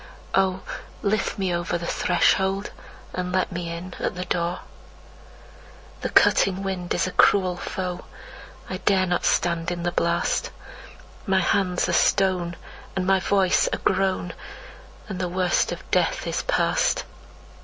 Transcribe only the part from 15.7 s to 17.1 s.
of death is past.